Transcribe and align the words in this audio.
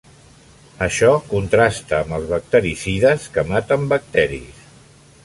Això 0.85 1.09
contrasta 1.33 1.99
amb 1.99 2.17
els 2.19 2.27
bactericides, 2.33 3.29
que 3.37 3.45
maten 3.53 3.87
bacteris. 3.93 4.65